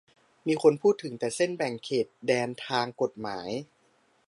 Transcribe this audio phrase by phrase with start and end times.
[0.47, 3.49] มีคนพูดถึงเส้นแบ่งเขตแดนทางกฎหมาย